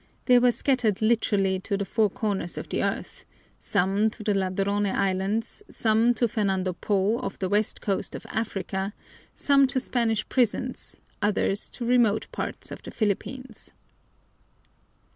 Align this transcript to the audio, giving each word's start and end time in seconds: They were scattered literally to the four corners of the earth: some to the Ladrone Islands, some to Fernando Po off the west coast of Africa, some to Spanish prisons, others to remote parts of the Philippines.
They 0.25 0.39
were 0.39 0.51
scattered 0.51 0.99
literally 0.99 1.59
to 1.59 1.77
the 1.77 1.85
four 1.85 2.09
corners 2.09 2.57
of 2.57 2.69
the 2.69 2.81
earth: 2.83 3.23
some 3.59 4.09
to 4.09 4.23
the 4.23 4.33
Ladrone 4.33 4.87
Islands, 4.91 5.61
some 5.69 6.15
to 6.15 6.27
Fernando 6.27 6.73
Po 6.73 7.19
off 7.19 7.37
the 7.37 7.47
west 7.47 7.81
coast 7.81 8.15
of 8.15 8.25
Africa, 8.31 8.95
some 9.35 9.67
to 9.67 9.79
Spanish 9.79 10.27
prisons, 10.27 10.97
others 11.21 11.69
to 11.69 11.85
remote 11.85 12.25
parts 12.31 12.71
of 12.71 12.81
the 12.81 12.89
Philippines. 12.89 13.73